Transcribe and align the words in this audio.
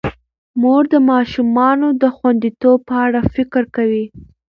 مور 0.61 0.83
د 0.93 0.95
ماشومانو 1.11 1.87
د 2.01 2.03
خوندیتوب 2.15 2.79
په 2.89 2.95
اړه 3.05 3.19
فکر 3.35 3.63
کوي. 3.75 4.05